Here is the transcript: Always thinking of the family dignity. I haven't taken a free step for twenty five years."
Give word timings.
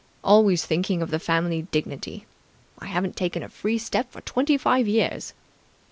Always 0.23 0.65
thinking 0.65 1.03
of 1.03 1.11
the 1.11 1.19
family 1.19 1.61
dignity. 1.69 2.25
I 2.79 2.87
haven't 2.87 3.15
taken 3.15 3.43
a 3.43 3.49
free 3.49 3.77
step 3.77 4.11
for 4.11 4.21
twenty 4.21 4.57
five 4.57 4.87
years." 4.87 5.35